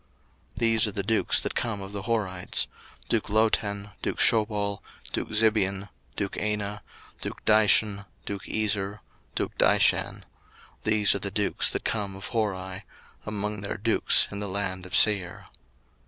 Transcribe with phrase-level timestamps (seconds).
[0.53, 2.65] 01:036:029 These are the dukes that came of the Horites;
[3.07, 4.79] duke Lotan, duke Shobal,
[5.13, 6.81] duke Zibeon, duke Anah,
[7.19, 9.01] 01:036:030 Duke Dishon, duke Ezer,
[9.35, 10.23] duke Dishan:
[10.85, 12.83] these are the dukes that came of Hori,
[13.27, 15.45] among their dukes in the land of Seir.